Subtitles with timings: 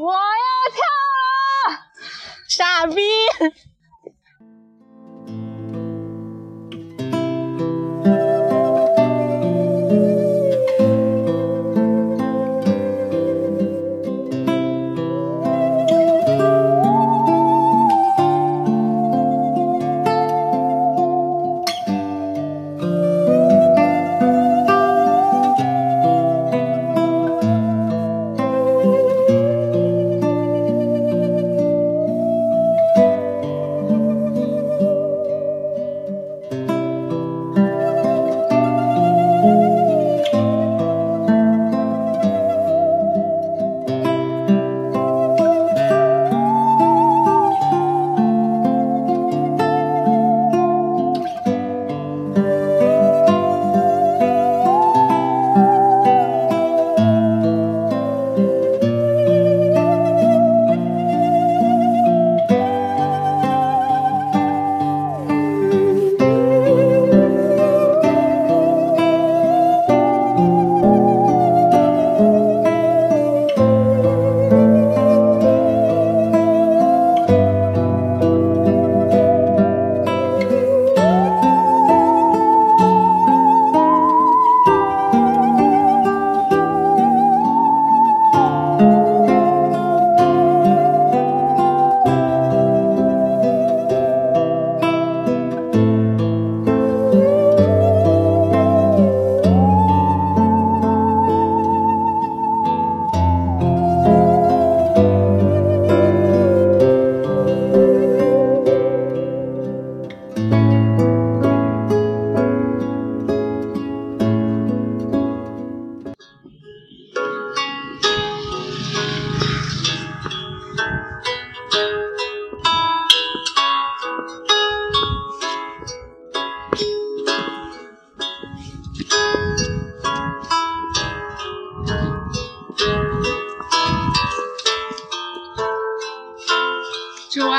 [0.00, 0.18] 我要
[0.72, 0.80] 跳
[1.68, 1.84] 了！
[2.48, 3.02] 傻逼！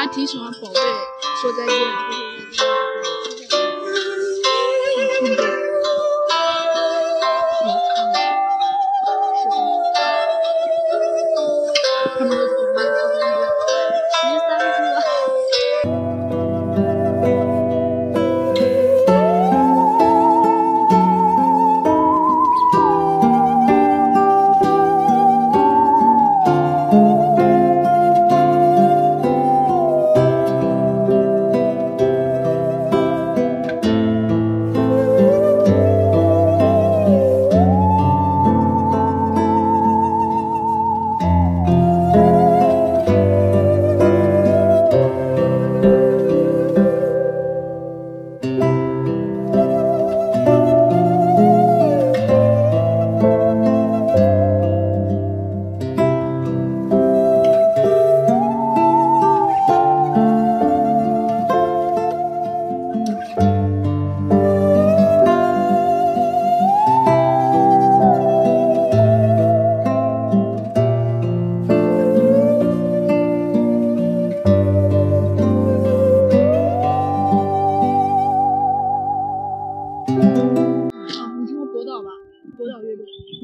[0.08, 0.80] 挺喜欢宝贝
[1.42, 1.76] 说再见，
[2.52, 2.91] 就是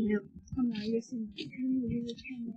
[0.07, 0.21] 没有？
[0.55, 1.27] 他们俩乐器吗？
[1.35, 2.53] 他们有乐队唱的。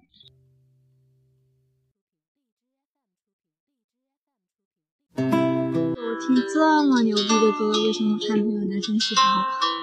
[5.16, 9.79] 我听这么牛逼的歌，为什么还没有男生喜欢我？